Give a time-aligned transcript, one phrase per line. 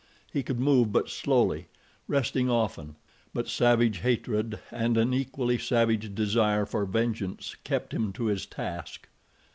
[0.33, 1.67] He could move but slowly,
[2.07, 2.95] resting often;
[3.35, 9.07] but savage hatred and an equally savage desire for vengeance kept him to his task.